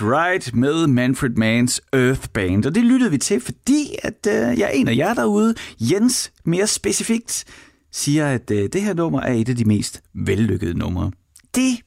[0.04, 2.66] Right med Manfred Manns Earth Band.
[2.66, 6.32] Og det lyttede vi til, fordi at øh, jeg er en af jer derude, Jens
[6.46, 7.46] mere specifikt,
[7.92, 11.12] siger, at øh, det her nummer er et af de mest vellykkede numre.
[11.56, 11.78] Det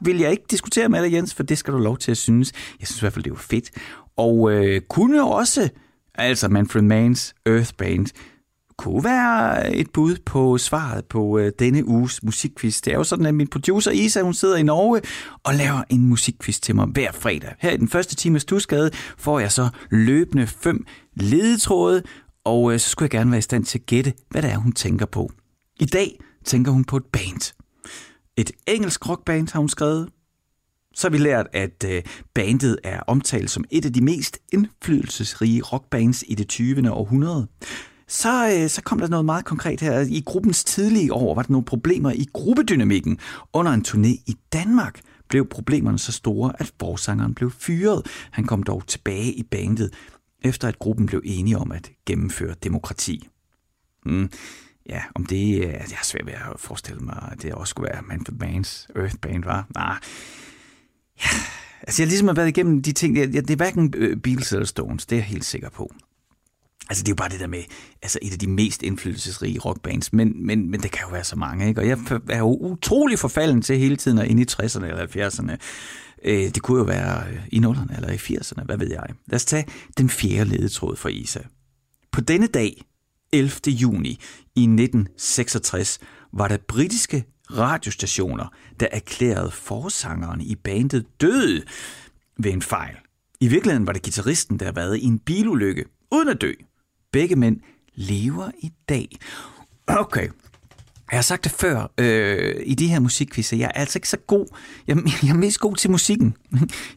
[0.00, 2.52] vil jeg ikke diskutere med dig, Jens, for det skal du lov til at synes.
[2.80, 3.70] Jeg synes i hvert fald, det var fedt.
[4.16, 5.68] Og øh, kunne også,
[6.14, 8.06] altså Manfred Manns Earth Band,
[8.78, 12.80] kunne være et bud på svaret på øh, denne uges musikquiz.
[12.80, 15.00] Det er jo sådan, at min producer Isa, hun sidder i Norge
[15.44, 17.54] og laver en musikquiz til mig hver fredag.
[17.58, 22.02] Her i den første time af Stusgade får jeg så løbende fem ledetråde,
[22.44, 24.56] og øh, så skulle jeg gerne være i stand til at gætte, hvad det er,
[24.56, 25.30] hun tænker på.
[25.80, 27.54] I dag tænker hun på et band.
[28.36, 30.08] Et engelsk rockband har hun skrevet.
[30.94, 32.02] Så har vi lært, at øh,
[32.34, 36.92] bandet er omtalt som et af de mest indflydelsesrige rockbands i det 20.
[36.92, 37.46] århundrede.
[38.08, 40.00] Så, øh, så kom der noget meget konkret her.
[40.00, 43.18] I gruppens tidlige år var der nogle problemer i gruppedynamikken.
[43.52, 48.06] Under en turné i Danmark blev problemerne så store, at forsangeren blev fyret.
[48.30, 49.94] Han kom dog tilbage i bandet,
[50.42, 53.28] efter at gruppen blev enige om at gennemføre demokrati.
[54.06, 54.30] Mm.
[54.88, 57.70] Ja, om det øh, altså, jeg har svært ved at forestille mig, at det også
[57.70, 59.66] skulle være Man for Bands Earth Band, var.
[59.74, 59.98] Nej,
[61.22, 61.28] Ja,
[61.82, 64.66] altså jeg ligesom har været igennem de ting, det, det er hverken øh, Beatles eller
[64.66, 65.92] Stones, det er jeg helt sikker på.
[66.90, 67.62] Altså det er jo bare det der med,
[68.02, 71.36] altså et af de mest indflydelsesrige rockbands, men, men, men det kan jo være så
[71.36, 71.80] mange, ikke?
[71.80, 75.56] Og jeg er jo utrolig forfalden til hele tiden at ind i 60'erne eller 70'erne.
[76.24, 79.06] Øh, det kunne jo være øh, i 0'erne eller i 80'erne, hvad ved jeg.
[79.26, 79.66] Lad os tage
[79.98, 81.40] den fjerde ledetråd fra Isa.
[82.12, 82.82] På denne dag,
[83.32, 83.50] 11.
[83.68, 84.10] juni
[84.56, 85.98] i 1966,
[86.32, 91.62] var der britiske radiostationer, der erklærede forsangeren i bandet død
[92.38, 92.96] ved en fejl.
[93.40, 96.52] I virkeligheden var det gitarristen, der havde været i en bilulykke, uden at dø.
[97.16, 97.60] Begge mænd
[97.94, 99.18] lever i dag.
[99.86, 100.28] Okay,
[101.10, 103.56] jeg har sagt det før øh, i de her musikquizzer.
[103.56, 104.46] Jeg er altså ikke så god.
[104.86, 106.34] Jeg, jeg er mest god til musikken.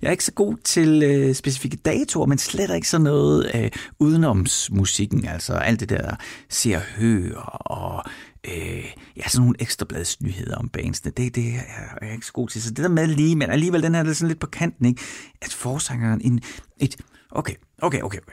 [0.02, 3.72] Jeg er ikke så god til øh, specifikke datoer, men slet ikke sådan noget øh,
[4.00, 5.26] udenomsmusikken.
[5.26, 6.16] Altså alt det der
[6.50, 8.04] ser og hører og
[8.48, 11.12] øh, ja, sådan nogle ekstrabladsnyheder om bandsene.
[11.18, 12.62] Det, det er jeg ikke så god til.
[12.62, 15.02] Så det der med lige, men alligevel den her er sådan lidt på kanten, ikke?
[15.42, 16.42] At forsangeren en,
[16.78, 16.96] et...
[17.32, 18.32] Okay, okay, okay, okay.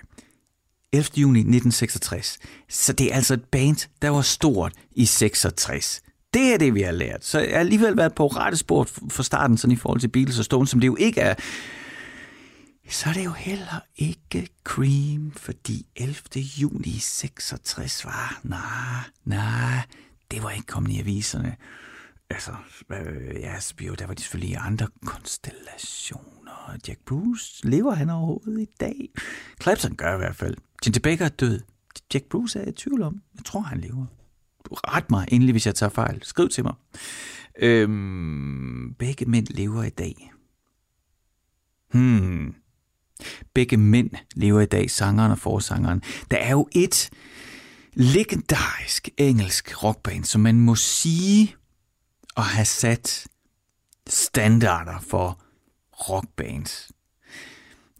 [0.92, 1.10] 11.
[1.16, 2.38] juni 1966.
[2.68, 6.02] Så det er altså et band, der var stort i 66.
[6.34, 7.24] Det er det, vi har lært.
[7.24, 10.38] Så jeg har alligevel været på rette spor fra starten, sådan i forhold til Beatles
[10.38, 11.34] og Stones, som det jo ikke er.
[12.88, 16.14] Så er det jo heller ikke Cream, fordi 11.
[16.34, 18.40] juni 66 var...
[18.42, 19.80] Nej, nej,
[20.30, 21.56] det var ikke kommet i aviserne.
[22.30, 22.50] Altså,
[22.92, 26.76] øh, ja, jo, der var de selvfølgelig andre konstellationer.
[26.88, 29.08] Jack Bruce, lever han overhovedet i dag?
[29.62, 30.56] Clapton gør i hvert fald.
[30.82, 31.60] Ginger Baker er død.
[32.14, 33.22] Jack Bruce er jeg i tvivl om.
[33.36, 34.06] Jeg tror, han lever.
[34.72, 36.22] Ret mig endelig, hvis jeg tager fejl.
[36.22, 36.74] Skriv til mig.
[37.58, 40.32] Øhm, begge mænd lever i dag.
[41.92, 42.54] Hmm.
[43.54, 46.02] Begge mænd lever i dag, sangeren og forsangeren.
[46.30, 47.10] Der er jo et
[47.92, 51.56] legendarisk engelsk rockband, som man må sige
[52.36, 53.26] at have sat
[54.06, 55.40] standarder for
[55.92, 56.92] rockbands.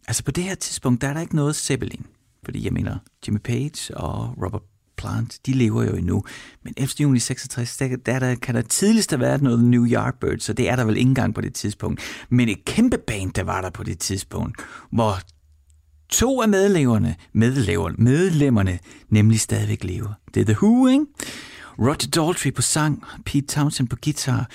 [0.09, 2.07] Altså på det her tidspunkt, der er der ikke noget Zeppelin.
[2.47, 4.63] Fordi jeg mener, Jimmy Page og Robert
[4.97, 6.25] Plant, de lever jo endnu.
[6.65, 10.43] Men efter juni 66, der, der, der kan der tidligst have været noget New Yardbirds,
[10.43, 12.01] så det er der vel ikke engang på det tidspunkt.
[12.29, 14.61] Men et kæmpe band, der var der på det tidspunkt,
[14.93, 15.19] hvor
[16.09, 18.79] to af medlemmerne, medlemmerne, medlemmerne
[19.09, 20.13] nemlig stadigvæk lever.
[20.35, 21.07] Det er The Who, ikke?
[21.79, 24.51] Roger Daltrey på sang, Pete Townsend på guitar.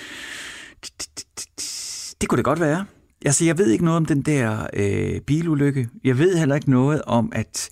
[2.20, 2.84] Det kunne det godt være.
[3.24, 5.88] Altså, jeg ved ikke noget om den der øh, bilulykke.
[6.04, 7.68] Jeg ved heller ikke noget om, at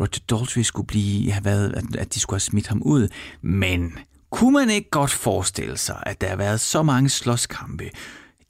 [0.00, 3.08] Roger Daltrey skulle blive, have været, at, at de skulle have smidt ham ud.
[3.42, 3.98] Men
[4.30, 7.90] kunne man ikke godt forestille sig, at der har været så mange slåskampe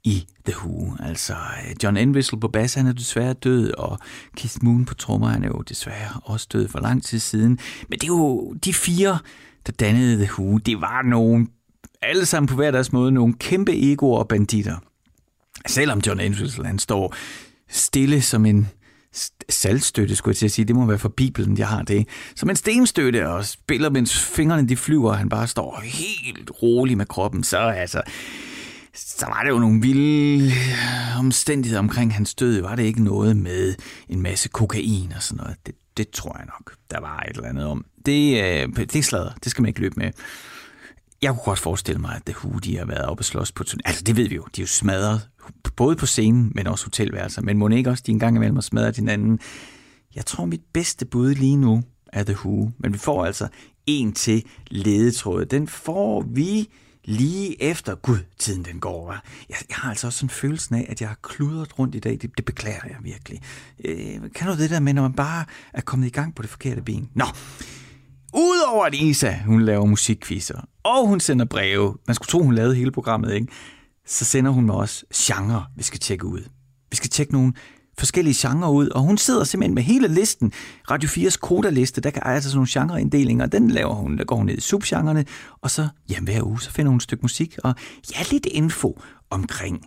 [0.03, 0.95] i The Who?
[0.99, 3.99] Altså, øh, John Entwistle på bass, han er desværre død, og
[4.35, 7.59] Keith Moon på trommer, han er jo desværre også død for lang tid siden.
[7.89, 9.19] Men det er jo de fire,
[9.67, 10.57] der dannede The Who.
[10.57, 11.47] Det var nogle,
[12.01, 14.77] alle sammen på hver deres måde, nogle kæmpe egoer og banditter.
[15.67, 17.15] Selvom John Entwistle, han står
[17.69, 18.67] stille som en
[19.49, 20.65] saltstøtte, skulle jeg til at sige.
[20.65, 22.07] Det må være for Bibelen, jeg har det.
[22.35, 26.97] Som en stenstøtte og spiller, mens fingrene de flyver, og han bare står helt rolig
[26.97, 27.43] med kroppen.
[27.43, 28.01] Så altså,
[28.93, 30.51] så var det jo nogle vilde
[31.17, 32.61] omstændigheder omkring hans død.
[32.61, 33.75] Var det ikke noget med
[34.09, 35.57] en masse kokain og sådan noget?
[35.65, 37.85] Det, det tror jeg nok, der var et eller andet om.
[38.05, 39.31] Det, øh, det er sladder.
[39.43, 40.11] Det skal man ikke løbe med.
[41.21, 43.63] Jeg kunne godt forestille mig, at The Who de har været oppe og slås på
[43.67, 43.79] turné.
[43.85, 44.45] Altså, det ved vi jo.
[44.55, 45.21] De er jo smadret,
[45.75, 47.41] både på scenen, men også hotelværelser.
[47.41, 49.39] Men må ikke også de en gang imellem har smadret hinanden?
[50.15, 51.83] Jeg tror, mit bedste bud lige nu
[52.13, 52.71] er The Who.
[52.77, 53.47] Men vi får altså
[53.85, 55.45] en til ledetråd.
[55.45, 56.69] Den får vi
[57.05, 57.95] lige efter.
[57.95, 59.45] Gud, tiden den går, hva'?
[59.49, 62.17] Jeg, jeg har altså også sådan følelsen af, at jeg har kludret rundt i dag.
[62.21, 63.41] Det, det beklager jeg virkelig.
[63.85, 66.49] Øh, kan du det der med, når man bare er kommet i gang på det
[66.49, 67.09] forkerte ben?
[67.13, 67.25] Nå,
[68.33, 72.75] Udover at Isa, hun laver musikquizzer, og hun sender breve, man skulle tro, hun lavede
[72.75, 73.47] hele programmet, ikke?
[74.07, 76.41] Så sender hun mig også genre, vi skal tjekke ud.
[76.89, 77.53] Vi skal tjekke nogle
[77.97, 80.51] forskellige genrer ud, og hun sidder simpelthen med hele listen.
[80.91, 84.17] Radio 4's koda-liste, der kan altså sådan nogle genreinddelinger, den laver hun.
[84.17, 85.25] Der går hun ned i subgenrerne,
[85.61, 87.75] og så, jamen hver uge, så finder hun et stykke musik, og
[88.15, 89.85] ja, lidt info omkring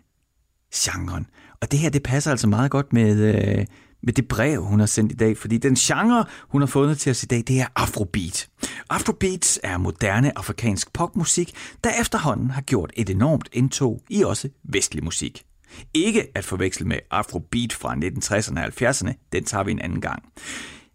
[0.75, 1.27] genren.
[1.61, 3.67] Og det her, det passer altså meget godt med, øh,
[4.03, 7.11] med det brev, hun har sendt i dag, fordi den genre, hun har fundet til
[7.11, 8.49] os i dag, det er Afrobeat.
[8.91, 15.05] Afrobeats er moderne afrikansk popmusik, der efterhånden har gjort et enormt indtog i også vestlig
[15.05, 15.43] musik.
[15.95, 20.23] Ikke at forveksle med Afrobeat fra 1960'erne og 70'erne, den tager vi en anden gang.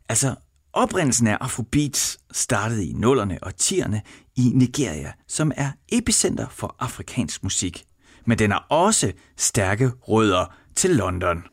[0.09, 0.35] Altså,
[0.73, 3.99] oprindelsen af Afrobeats startede i 0'erne og 10'erne
[4.35, 7.85] i Nigeria, som er epicenter for afrikansk musik.
[8.25, 11.43] Men den har også stærke rødder til London.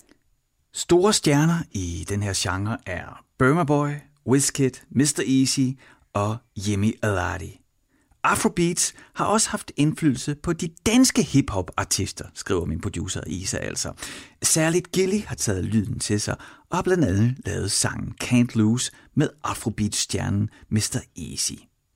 [0.74, 3.90] Store stjerner i den her genre er Burma Boy,
[4.26, 5.22] Wizkid, Mr.
[5.26, 5.78] Easy
[6.12, 6.36] og
[6.68, 7.52] Yemi Alade.
[8.24, 13.92] Afrobeats har også haft indflydelse på de danske hip-hop-artister, skriver min producer Isa altså.
[14.42, 16.36] Særligt Gilly har taget lyden til sig
[16.70, 20.98] og har blandt andet lavet sangen Can't Lose med Afrobeats-stjernen Mr.
[21.16, 21.52] Easy.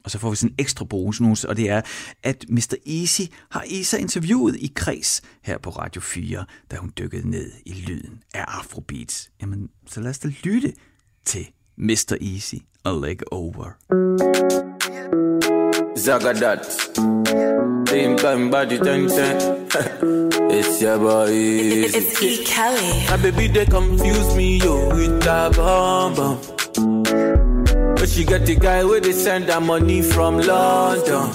[0.06, 1.80] Og så får vi sådan en ekstra bonus, og det er,
[2.22, 2.74] at Mr.
[2.86, 7.72] Easy har Isa interviewet i kreds her på Radio 4, da hun dykkede ned i
[7.72, 9.30] lyden af Afrobeats.
[9.42, 10.72] Jamen, så lad os da lytte
[11.24, 11.46] til
[11.78, 12.16] Mr.
[12.20, 12.54] Easy
[12.84, 13.76] og Leg Over.
[15.98, 16.66] Zagadat.
[17.88, 19.36] Same time body ten ten.
[20.58, 21.30] it's your boy.
[21.30, 21.98] Easy.
[21.98, 22.44] It's E.
[22.44, 22.90] Kelly.
[23.10, 26.95] My baby they confuse me yo with that bomb bomb.
[28.06, 31.28] She got the guy where they send her money from London.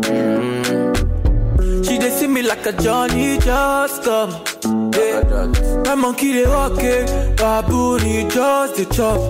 [0.00, 1.84] Mm.
[1.84, 4.30] She they see me like a Johnny just come.
[4.94, 5.82] Yeah.
[5.84, 9.20] My monkey they walk it, baboon he just the chop.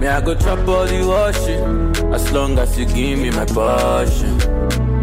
[0.00, 4.36] Me I go chop all the washing, as long as you give me my passion.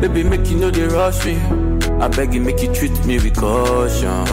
[0.02, 1.38] Baby make you know they rush me.
[2.02, 4.26] I beg you make you treat me with caution.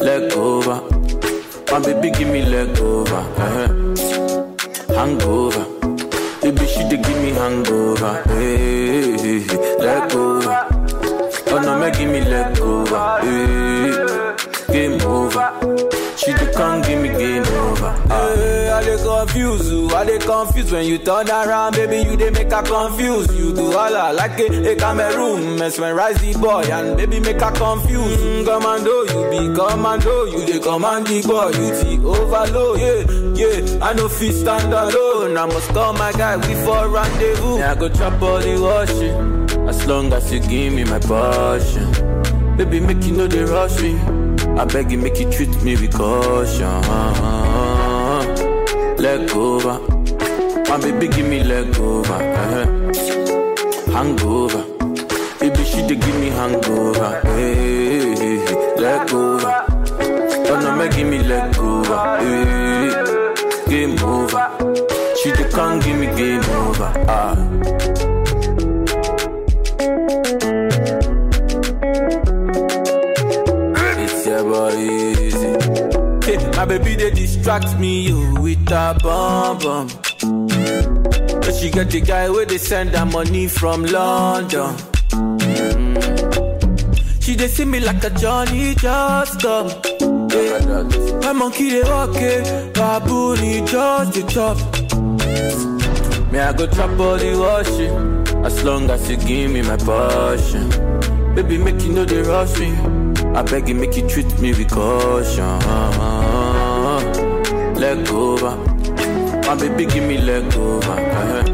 [0.00, 0.95] Leg over.
[1.84, 3.14] Baby give me leg over.
[3.14, 3.68] uh
[4.94, 5.64] Hangover.
[6.42, 8.22] Baby she dey give me hangover.
[8.28, 9.76] Hey, hey.
[9.78, 10.66] leg over.
[11.48, 13.18] Oh no, make give me leg over.
[13.22, 15.95] Hey, game over.
[16.16, 17.92] She dey come give me game over.
[18.08, 22.08] Hey, I dey confuse you, I dey confused when you turn around, baby.
[22.08, 23.28] You dey make her confuse.
[23.36, 27.52] You do all I like a, a Cameroon, mesmerize the boy, and baby make her
[27.52, 28.20] confused.
[28.20, 32.80] Mm, commando, you be commando, you dey command the boy, you the overload.
[32.80, 35.36] Yeah, yeah, I no fit stand alone.
[35.36, 37.58] I must call my guy, we for rendezvous.
[37.58, 42.56] Yeah, I go chop all the washing, as long as you give me my passion.
[42.56, 43.92] Baby, make you know they rush me.
[44.58, 46.82] I beg you, make you treat me with caution.
[48.98, 49.78] Leg over.
[50.68, 52.18] My baby, give me leg over.
[53.92, 54.64] Hangover.
[55.40, 57.20] Baby, she dey give me hangover.
[57.24, 58.76] Hey, hey, hey.
[58.80, 59.64] leg over.
[60.48, 62.18] Oh no, make give me leg over.
[62.18, 64.46] Hey, game over.
[65.22, 66.92] She dey come give me game over.
[67.08, 68.15] Ah.
[76.78, 79.88] Baby they distract me yo, with a bomb bomb.
[81.40, 84.74] But she get the guy where they send her money from London.
[85.10, 86.02] Mm.
[87.22, 89.68] She they see me like a Johnny just come.
[90.30, 90.82] Yeah.
[91.22, 94.58] My monkey they walk it, baboon just the chop.
[96.32, 100.68] Me I go chop all the washing, as long as you give me my passion.
[101.34, 102.70] Baby make you know they rush me.
[103.34, 106.15] I beg you make you treat me with caution.
[107.76, 108.56] Leg over,
[109.46, 110.92] my baby give me leg over.
[110.92, 111.44] uh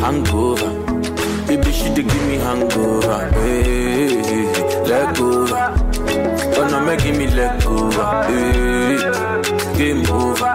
[0.00, 0.70] Hangover,
[1.46, 3.30] baby she dey give me hangover.
[3.30, 4.52] Hey,
[4.84, 5.74] leg over,
[6.58, 8.24] oh no wanna give me leg over.
[8.24, 10.52] Hey, game over.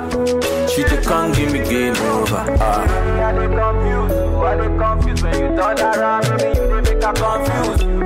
[0.67, 2.45] She just can't give me game over.
[2.59, 2.83] Ah.
[3.27, 7.13] I dey confused, I dey confused when you turn around, baby you dey make her
[7.13, 8.00] confused.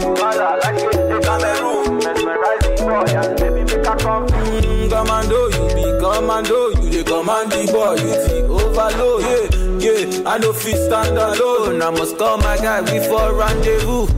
[7.26, 9.22] You boy, you the overload.
[9.24, 11.82] Yeah, yeah, I no fit stand alone.
[11.82, 14.10] I must call my guy, before rendezvous.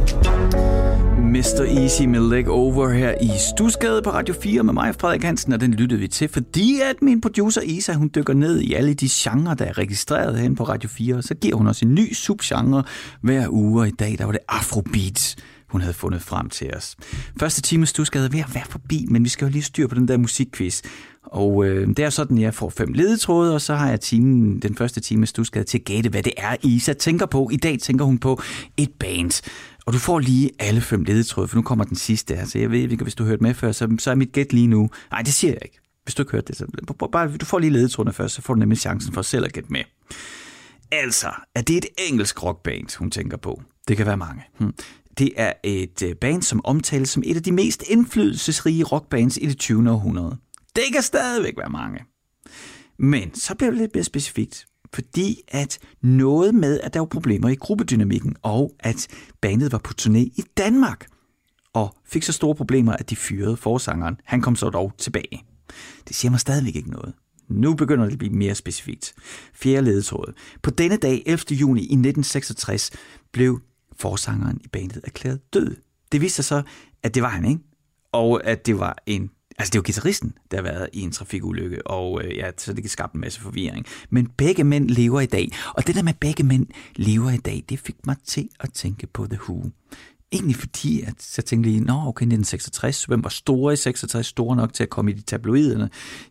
[1.37, 1.63] Mr.
[1.81, 5.61] Easy med Leg Over her i Stusgade på Radio 4 med mig, Frederik Hansen, og
[5.61, 9.07] den lyttede vi til, fordi at min producer Isa, hun dykker ned i alle de
[9.11, 12.13] genrer, der er registreret hen på Radio 4, og så giver hun os en ny
[12.13, 12.83] subgenre
[13.21, 15.35] hver uge, og i dag der var det Afrobeat,
[15.69, 16.95] hun havde fundet frem til os.
[17.39, 19.87] Første time i Stusgade er ved at være forbi, men vi skal jo lige styr
[19.87, 20.81] på den der musikquiz.
[21.31, 24.59] Og øh, det er sådan, at jeg får fem ledetråde, og så har jeg timen,
[24.59, 27.49] den første time stusket til at gætte, hvad det er, Isa tænker på.
[27.51, 28.41] I dag tænker hun på
[28.77, 29.41] et band.
[29.85, 32.45] Og du får lige alle fem ledetråde, for nu kommer den sidste her.
[32.45, 34.53] Så jeg ved ikke, hvis du har hørt med før, så, så er mit gæt
[34.53, 34.89] lige nu.
[35.11, 35.79] Nej, det siger jeg ikke.
[36.03, 36.65] Hvis du ikke hørte det, så
[37.11, 39.71] bare, du får lige ledetrådene først, så får du nemlig chancen for selv at gætte
[39.71, 39.81] med.
[40.91, 43.61] Altså, er det et engelsk rockband, hun tænker på?
[43.87, 44.41] Det kan være mange.
[44.59, 44.73] Hmm.
[45.17, 49.45] Det er et øh, band, som omtales som et af de mest indflydelsesrige rockbands i
[49.45, 49.91] det 20.
[49.91, 50.37] århundrede.
[50.77, 52.05] Det kan stadigvæk være mange.
[52.99, 57.49] Men så bliver det lidt mere specifikt, fordi at noget med, at der var problemer
[57.49, 59.07] i gruppedynamikken, og at
[59.41, 61.07] bandet var på turné i Danmark,
[61.73, 64.17] og fik så store problemer, at de fyrede forsangeren.
[64.25, 65.43] Han kom så dog tilbage.
[66.07, 67.13] Det siger mig stadigvæk ikke noget.
[67.49, 69.13] Nu begynder det at blive mere specifikt.
[69.53, 70.33] Fjerde ledetråd.
[70.61, 71.37] På denne dag, 11.
[71.51, 72.91] juni i 1966,
[73.31, 73.61] blev
[73.99, 75.75] forsangeren i bandet erklæret død.
[76.11, 76.63] Det viste sig så,
[77.03, 77.61] at det var han, ikke?
[78.11, 81.87] Og at det var en Altså, det var guitaristen, der har været i en trafikulykke,
[81.87, 83.85] og øh, ja, så det kan skabe en masse forvirring.
[84.09, 87.63] Men begge mænd lever i dag, og det der med begge mænd lever i dag,
[87.69, 89.63] det fik mig til at tænke på The Who.
[90.31, 94.55] Egentlig fordi, at så tænkte lige, nå okay, 1966, hvem var store i 66, store
[94.55, 95.89] nok til at komme i de tabloiderne?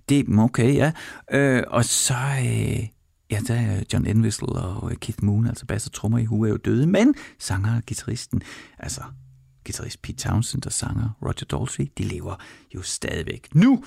[0.09, 0.93] Det, mm, okay, ja.
[1.33, 2.87] Øh, og så, øh,
[3.31, 6.49] ja, der er John Entwistle og Keith Moon, altså bass og trommer i Who, er
[6.49, 8.43] jo døde, men sanger og guitaristen,
[8.79, 9.03] altså
[9.67, 12.35] guitarist Pete Townsend og sanger Roger Daltrey, de lever
[12.75, 13.49] jo stadigvæk.
[13.55, 13.85] Nu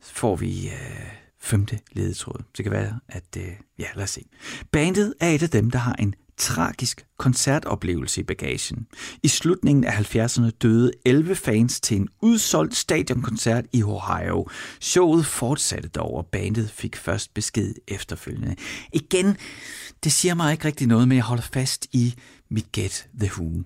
[0.00, 1.06] får vi øh,
[1.40, 2.42] femte ledetråd.
[2.56, 3.36] Det kan være, at...
[3.36, 4.24] Øh, ja, lad os se.
[4.72, 8.86] Bandet er et af dem, der har en tragisk koncertoplevelse i bagagen.
[9.22, 14.48] I slutningen af 70'erne døde 11 fans til en udsolgt stadionkoncert i Ohio.
[14.80, 18.56] Showet fortsatte dog, og bandet fik først besked efterfølgende.
[18.92, 19.36] Igen,
[20.04, 22.14] det siger mig ikke rigtig noget, men jeg holder fast i
[22.50, 23.62] mit Get The Who.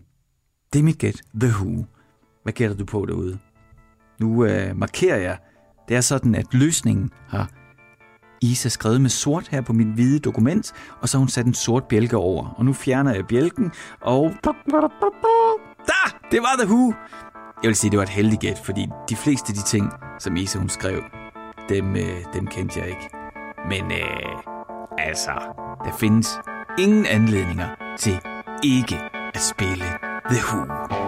[0.72, 1.84] Det er mit gæt, The Who.
[2.42, 3.38] Hvad gætter du på derude?
[4.20, 5.38] Nu øh, markerer jeg.
[5.88, 7.50] Det er sådan, at løsningen har
[8.42, 11.54] Isa skrevet med sort her på mit hvide dokument, og så har hun sat en
[11.54, 12.48] sort bjælke over.
[12.48, 14.32] Og nu fjerner jeg bjælken, og...
[15.86, 16.02] Da!
[16.30, 16.94] Det var The Who!
[17.62, 20.36] Jeg vil sige, det var et heldigt gæt, fordi de fleste af de ting, som
[20.36, 21.02] Isa hun skrev,
[21.68, 23.10] dem, øh, dem kendte jeg ikke.
[23.68, 25.32] Men øh, altså,
[25.84, 26.28] der findes
[26.78, 28.20] ingen anledninger til
[28.64, 28.96] ikke
[29.34, 31.01] at spille The Who.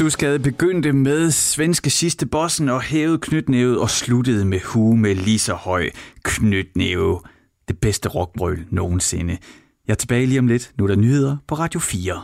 [0.00, 5.38] Stusgade begyndte med svenske sidste bossen og hævede knytnævet og sluttede med hue med lige
[5.38, 5.90] så høj
[6.22, 7.20] knytnæve.
[7.68, 9.38] Det bedste rockbrøl nogensinde.
[9.86, 10.72] Jeg er tilbage lige om lidt.
[10.78, 12.22] Nu er der nyheder på Radio 4.